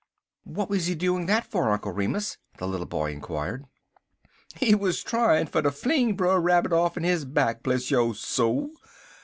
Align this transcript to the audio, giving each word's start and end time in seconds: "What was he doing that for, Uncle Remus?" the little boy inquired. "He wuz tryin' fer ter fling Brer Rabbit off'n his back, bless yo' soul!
"What 0.45 0.67
was 0.67 0.87
he 0.87 0.95
doing 0.95 1.27
that 1.27 1.45
for, 1.45 1.69
Uncle 1.69 1.91
Remus?" 1.91 2.39
the 2.57 2.67
little 2.67 2.87
boy 2.87 3.11
inquired. 3.11 3.65
"He 4.55 4.73
wuz 4.73 4.93
tryin' 5.03 5.45
fer 5.45 5.61
ter 5.61 5.69
fling 5.69 6.15
Brer 6.15 6.39
Rabbit 6.41 6.73
off'n 6.73 7.03
his 7.03 7.23
back, 7.23 7.61
bless 7.61 7.91
yo' 7.91 8.13
soul! 8.13 8.71